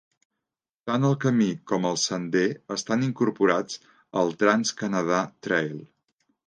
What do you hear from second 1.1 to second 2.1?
camí com el